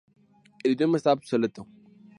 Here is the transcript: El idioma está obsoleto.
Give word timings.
El 0.63 0.71
idioma 0.71 0.97
está 0.97 1.13
obsoleto. 1.13 1.67